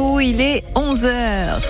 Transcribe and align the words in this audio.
Il 0.00 0.40
est 0.40 0.62
11h. 0.76 1.60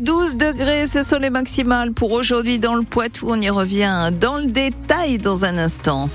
12 0.00 0.36
degrés, 0.36 0.86
ce 0.86 1.02
sont 1.02 1.18
les 1.18 1.28
maximales 1.28 1.92
pour 1.92 2.12
aujourd'hui 2.12 2.58
dans 2.58 2.74
le 2.74 2.82
Poitou. 2.82 3.26
On 3.28 3.40
y 3.40 3.50
revient 3.50 4.10
dans 4.18 4.38
le 4.38 4.46
détail 4.46 5.18
dans 5.18 5.44
un 5.44 5.58
instant. 5.58 6.08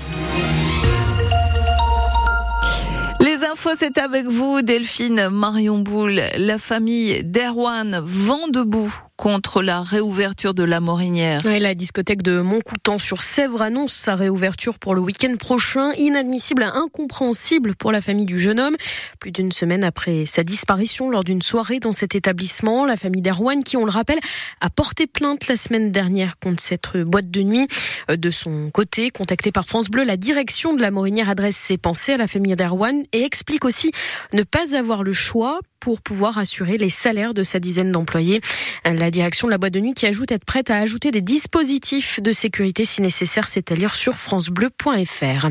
Les 3.20 3.44
infos, 3.44 3.76
c'est 3.76 3.98
avec 3.98 4.26
vous, 4.26 4.62
Delphine 4.62 5.28
Marion 5.28 5.78
Boule. 5.78 6.20
La 6.36 6.58
famille 6.58 7.22
d'Erwan 7.22 8.00
vend 8.04 8.48
debout 8.48 8.92
contre 9.16 9.62
la 9.62 9.80
réouverture 9.80 10.54
de 10.54 10.62
la 10.62 10.80
Morinière. 10.80 11.40
la 11.44 11.74
discothèque 11.74 12.22
de 12.22 12.40
Montcoutan 12.40 12.98
sur 12.98 13.22
Sèvres 13.22 13.62
annonce 13.62 13.92
sa 13.92 14.14
réouverture 14.14 14.78
pour 14.78 14.94
le 14.94 15.00
week-end 15.00 15.34
prochain. 15.36 15.92
Inadmissible 15.96 16.62
incompréhensible 16.62 17.74
pour 17.74 17.92
la 17.92 18.00
famille 18.00 18.26
du 18.26 18.38
jeune 18.38 18.60
homme. 18.60 18.76
Plus 19.18 19.32
d'une 19.32 19.52
semaine 19.52 19.84
après 19.84 20.26
sa 20.26 20.44
disparition 20.44 21.10
lors 21.10 21.24
d'une 21.24 21.42
soirée 21.42 21.80
dans 21.80 21.92
cet 21.92 22.14
établissement, 22.14 22.84
la 22.84 22.96
famille 22.96 23.22
d'Erwan, 23.22 23.62
qui, 23.64 23.76
on 23.76 23.84
le 23.84 23.90
rappelle, 23.90 24.20
a 24.60 24.70
porté 24.70 25.06
plainte 25.06 25.48
la 25.48 25.56
semaine 25.56 25.90
dernière 25.90 26.38
contre 26.38 26.62
cette 26.62 26.96
boîte 26.96 27.30
de 27.30 27.42
nuit. 27.42 27.66
Euh, 28.10 28.16
de 28.16 28.30
son 28.30 28.70
côté, 28.70 29.10
contactée 29.10 29.52
par 29.52 29.66
France 29.66 29.88
Bleu, 29.88 30.04
la 30.04 30.16
direction 30.16 30.74
de 30.74 30.82
la 30.82 30.90
Morinière 30.90 31.30
adresse 31.30 31.56
ses 31.56 31.78
pensées 31.78 32.12
à 32.12 32.16
la 32.16 32.26
famille 32.26 32.54
d'Erwan 32.54 33.02
et 33.12 33.24
explique 33.24 33.64
aussi 33.64 33.92
ne 34.32 34.42
pas 34.42 34.76
avoir 34.76 35.02
le 35.02 35.12
choix 35.12 35.60
pour 35.80 36.00
pouvoir 36.00 36.38
assurer 36.38 36.78
les 36.78 36.90
salaires 36.90 37.34
de 37.34 37.42
sa 37.42 37.60
dizaine 37.60 37.92
d'employés. 37.92 38.40
La 38.84 39.10
direction 39.10 39.48
de 39.48 39.50
la 39.50 39.58
boîte 39.58 39.74
de 39.74 39.80
nuit 39.80 39.94
qui 39.94 40.06
ajoute 40.06 40.30
être 40.32 40.44
prête 40.44 40.70
à 40.70 40.78
ajouter 40.78 41.10
des 41.10 41.20
dispositifs 41.20 42.20
de 42.20 42.32
sécurité 42.32 42.84
si 42.84 43.02
nécessaire, 43.02 43.48
c'est 43.48 43.72
à 43.72 43.74
lire 43.74 43.94
sur 43.94 44.14
francebleu.fr. 44.14 45.48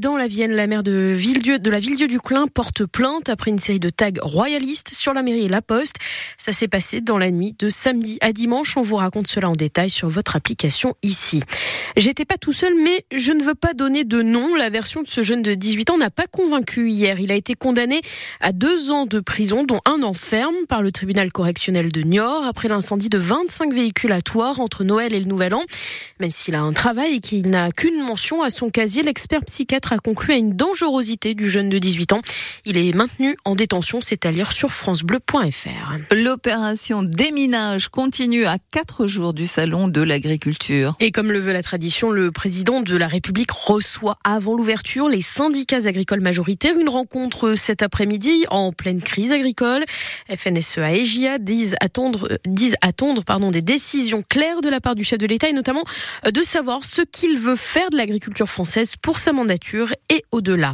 Dans 0.00 0.16
la 0.16 0.26
Vienne, 0.26 0.52
la 0.52 0.66
maire 0.66 0.82
de, 0.82 1.12
Villedieu, 1.14 1.58
de 1.58 1.70
la 1.70 1.78
Villedieu 1.78 2.08
du 2.08 2.20
Clin 2.20 2.46
porte 2.46 2.86
plainte 2.86 3.28
après 3.28 3.50
une 3.50 3.58
série 3.58 3.80
de 3.80 3.88
tags 3.88 4.10
royalistes 4.20 4.94
sur 4.94 5.12
la 5.12 5.22
mairie 5.22 5.44
et 5.44 5.48
la 5.48 5.62
poste. 5.62 5.96
Ça 6.38 6.52
s'est 6.52 6.68
passé 6.68 7.00
dans 7.00 7.18
la 7.18 7.30
nuit 7.30 7.54
de 7.58 7.68
samedi 7.68 8.18
à 8.20 8.32
dimanche. 8.32 8.76
On 8.76 8.82
vous 8.82 8.96
raconte 8.96 9.26
cela 9.26 9.48
en 9.48 9.52
détail 9.52 9.90
sur 9.90 10.08
votre 10.08 10.36
application 10.36 10.94
ici. 11.02 11.42
J'étais 11.96 12.24
pas 12.24 12.38
tout 12.38 12.52
seul, 12.52 12.72
mais 12.74 13.04
je 13.12 13.32
ne 13.32 13.42
veux 13.42 13.54
pas 13.54 13.74
donner 13.74 14.04
de 14.04 14.22
nom. 14.22 14.54
La 14.54 14.70
version 14.70 15.02
de 15.02 15.08
ce 15.08 15.22
jeune 15.22 15.42
de 15.42 15.54
18 15.54 15.90
ans 15.90 15.98
n'a 15.98 16.10
pas 16.10 16.26
convaincu 16.26 16.90
hier. 16.90 17.20
Il 17.20 17.32
a 17.32 17.34
été 17.34 17.54
condamné 17.54 18.00
à 18.40 18.52
deux 18.52 18.90
ans 18.90 19.06
de 19.06 19.20
prison 19.20 19.59
dont 19.64 19.80
un 19.84 20.02
enferme 20.02 20.54
par 20.68 20.82
le 20.82 20.92
tribunal 20.92 21.30
correctionnel 21.32 21.92
de 21.92 22.02
Niort 22.02 22.44
après 22.44 22.68
l'incendie 22.68 23.08
de 23.08 23.18
25 23.18 23.72
véhicules 23.74 24.12
à 24.12 24.22
Toire 24.22 24.60
entre 24.60 24.84
Noël 24.84 25.12
et 25.14 25.20
le 25.20 25.26
Nouvel 25.26 25.54
An. 25.54 25.62
Même 26.20 26.30
s'il 26.30 26.54
a 26.54 26.60
un 26.60 26.72
travail 26.72 27.16
et 27.16 27.20
qu'il 27.20 27.48
n'a 27.48 27.70
qu'une 27.70 28.02
mention 28.02 28.42
à 28.42 28.50
son 28.50 28.70
casier, 28.70 29.02
l'expert 29.02 29.44
psychiatre 29.44 29.92
a 29.92 29.98
conclu 29.98 30.32
à 30.32 30.36
une 30.36 30.52
dangerosité 30.52 31.34
du 31.34 31.50
jeune 31.50 31.68
de 31.68 31.78
18 31.78 32.12
ans. 32.12 32.20
Il 32.64 32.78
est 32.78 32.94
maintenu 32.94 33.36
en 33.44 33.54
détention, 33.54 34.00
c'est 34.00 34.24
à 34.24 34.30
lire 34.30 34.52
sur 34.52 34.70
francebleu.fr. 34.70 35.96
L'opération 36.12 37.02
déminage 37.02 37.88
continue 37.88 38.46
à 38.46 38.56
quatre 38.70 39.06
jours 39.06 39.34
du 39.34 39.46
salon 39.46 39.88
de 39.88 40.00
l'agriculture. 40.00 40.96
Et 41.00 41.10
comme 41.10 41.32
le 41.32 41.38
veut 41.38 41.52
la 41.52 41.62
tradition, 41.62 42.10
le 42.10 42.30
président 42.30 42.80
de 42.80 42.96
la 42.96 43.08
République 43.08 43.50
reçoit 43.50 44.18
avant 44.24 44.54
l'ouverture 44.54 45.08
les 45.08 45.22
syndicats 45.22 45.86
agricoles 45.86 46.20
majoritaires. 46.20 46.78
Une 46.78 46.88
rencontre 46.88 47.54
cet 47.56 47.82
après-midi 47.82 48.44
en 48.50 48.72
pleine 48.72 49.02
crise 49.02 49.32
agricole 49.32 49.49
FNSEA 50.34 50.92
et 50.92 51.04
GIA 51.04 51.38
disent 51.38 51.76
attendre, 51.80 53.22
pardon, 53.24 53.50
des 53.50 53.62
décisions 53.62 54.22
claires 54.28 54.60
de 54.60 54.68
la 54.68 54.80
part 54.80 54.94
du 54.94 55.04
chef 55.04 55.18
de 55.18 55.26
l'État 55.26 55.48
et 55.48 55.52
notamment 55.52 55.84
euh, 56.26 56.30
de 56.30 56.42
savoir 56.42 56.84
ce 56.84 57.02
qu'il 57.02 57.38
veut 57.38 57.56
faire 57.56 57.90
de 57.90 57.96
l'agriculture 57.96 58.48
française 58.48 58.96
pour 58.96 59.18
sa 59.18 59.32
mandature 59.32 59.92
et 60.08 60.24
au-delà. 60.32 60.72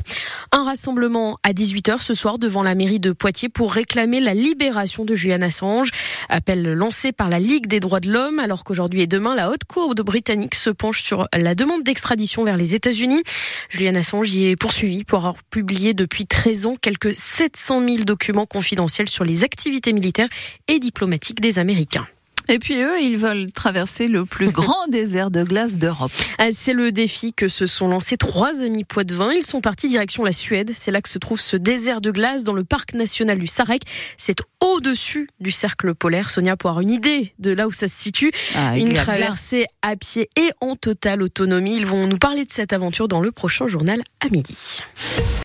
Un 0.53 0.65
rassemblement 0.65 1.39
à 1.43 1.53
18h 1.53 1.99
ce 1.99 2.15
soir 2.15 2.39
devant 2.39 2.63
la 2.63 2.75
mairie 2.75 3.01
de 3.01 3.13
Poitiers 3.13 3.49
pour 3.49 3.73
réclamer 3.73 4.21
la 4.21 4.35
libération 4.35 5.05
de 5.05 5.15
Julian 5.15 5.43
Assange. 5.43 5.91
Appel 6.29 6.73
lancé 6.73 7.13
par 7.13 7.29
la 7.29 7.39
Ligue 7.39 7.67
des 7.67 7.81
droits 7.81 8.01
de 8.01 8.11
l'homme 8.11 8.39
alors 8.39 8.65
qu'aujourd'hui 8.65 9.03
et 9.03 9.07
demain 9.07 9.35
la 9.35 9.51
haute 9.51 9.65
cour 9.65 9.95
de 9.95 10.03
britannique 10.03 10.55
se 10.55 10.71
penche 10.71 11.03
sur 11.03 11.29
la 11.35 11.55
demande 11.55 11.83
d'extradition 11.83 12.45
vers 12.45 12.57
les 12.57 12.75
États-Unis. 12.75 13.23
Julian 13.71 13.95
Assange 13.95 14.33
y 14.35 14.47
est 14.51 14.57
poursuivi 14.57 15.05
pour 15.05 15.19
avoir 15.19 15.43
publié 15.45 15.95
depuis 15.95 16.27
13 16.27 16.67
ans 16.67 16.77
quelques 16.81 17.15
700 17.15 17.85
000 17.85 17.97
documents 18.05 18.47
confidentiels 18.47 19.09
sur 19.09 19.25
les 19.25 19.45
activités 19.45 19.93
militaires 19.93 20.29
et 20.69 20.79
diplomatiques 20.79 21.41
des 21.41 21.59
Américains. 21.59 22.07
Et 22.49 22.59
puis 22.59 22.81
eux, 22.81 23.01
ils 23.01 23.17
veulent 23.17 23.51
traverser 23.53 24.09
le 24.09 24.25
plus 24.25 24.49
grand 24.51 24.87
désert 24.89 25.31
de 25.31 25.43
glace 25.43 25.75
d'Europe. 25.75 26.13
Ah, 26.39 26.49
c'est 26.53 26.73
le 26.73 26.93
défi 26.93 27.33
que 27.33 27.49
se 27.49 27.67
sont 27.67 27.89
lancés 27.89 28.17
trois 28.17 28.63
amis 28.63 28.85
poitevins. 28.85 29.33
Ils 29.33 29.45
sont 29.45 29.61
partis 29.61 29.89
direction 29.89 30.25
la 30.25 30.33
Suède. 30.33 30.73
C'est 30.75 30.91
là 30.91 31.01
que 31.01 31.09
se 31.09 31.19
trouve 31.19 31.41
ce 31.41 31.57
désert 31.57 32.01
de 32.01 32.11
glace 32.11 32.45
dans 32.45 32.53
le 32.53 32.65
parc 32.65 32.95
national 32.95 33.39
du 33.39 33.47
Sarek. 33.47 33.83
C'est 34.17 34.39
au-dessus 34.61 35.29
du 35.41 35.51
cercle 35.51 35.95
polaire. 35.95 36.31
Sonia, 36.31 36.57
pour 36.57 36.71
avoir 36.71 36.83
une 36.83 36.91
idée 36.91 37.33
de 37.39 37.51
là 37.53 37.67
où 37.67 37.73
ça 37.73 37.89
se 37.89 38.01
situe, 38.01 38.33
ah, 38.55 38.77
une 38.77 38.93
traversée 38.93 39.67
à 39.83 39.97
pied 39.97 40.29
et 40.37 40.51
en 40.61 40.77
totale 40.77 41.23
autonomie. 41.23 41.77
Ils 41.77 41.87
vont 41.87 42.07
nous 42.07 42.19
parler 42.19 42.45
de 42.45 42.53
cette 42.53 42.73
aventure 42.73 43.09
dans 43.09 43.21
le 43.21 43.33
prochain 43.33 43.67
journal 43.67 44.01
à 44.21 44.29
midi. 44.29 44.81